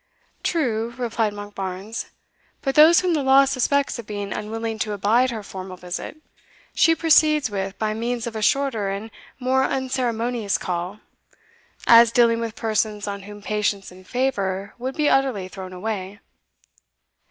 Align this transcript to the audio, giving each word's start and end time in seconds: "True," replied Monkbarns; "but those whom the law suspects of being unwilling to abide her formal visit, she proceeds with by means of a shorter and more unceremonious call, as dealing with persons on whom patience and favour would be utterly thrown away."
"True," 0.41 0.95
replied 0.97 1.31
Monkbarns; 1.33 2.07
"but 2.63 2.73
those 2.73 3.01
whom 3.01 3.13
the 3.13 3.21
law 3.21 3.45
suspects 3.45 3.99
of 3.99 4.07
being 4.07 4.33
unwilling 4.33 4.79
to 4.79 4.93
abide 4.93 5.29
her 5.29 5.43
formal 5.43 5.77
visit, 5.77 6.17
she 6.73 6.95
proceeds 6.95 7.51
with 7.51 7.77
by 7.77 7.93
means 7.93 8.25
of 8.25 8.35
a 8.35 8.41
shorter 8.41 8.89
and 8.89 9.11
more 9.39 9.63
unceremonious 9.63 10.57
call, 10.57 11.01
as 11.85 12.11
dealing 12.11 12.39
with 12.39 12.55
persons 12.55 13.05
on 13.07 13.21
whom 13.29 13.43
patience 13.43 13.91
and 13.91 14.07
favour 14.07 14.73
would 14.79 14.95
be 14.95 15.07
utterly 15.07 15.47
thrown 15.47 15.71
away." 15.71 16.19